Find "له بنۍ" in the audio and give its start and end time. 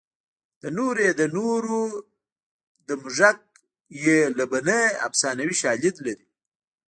4.37-4.85